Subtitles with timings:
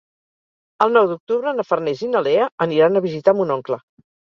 [0.85, 3.83] El nou d'octubre na Farners i na Lea aniran a visitar mon oncle.